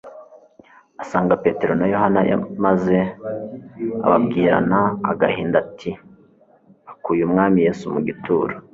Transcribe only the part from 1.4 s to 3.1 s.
Petero na Yohana maze